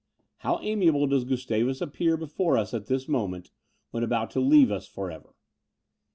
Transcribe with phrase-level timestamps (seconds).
[0.37, 3.51] How amiable does Gustavus appear before us at this moment,
[3.91, 5.35] when about to leave us for ever!